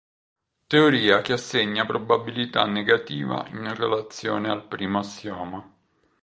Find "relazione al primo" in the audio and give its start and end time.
3.75-4.97